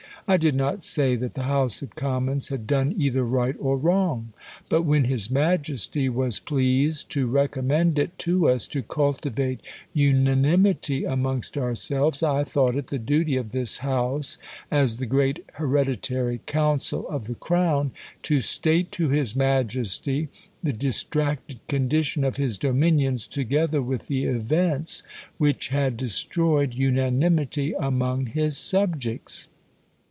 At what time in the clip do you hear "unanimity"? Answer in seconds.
26.75-27.73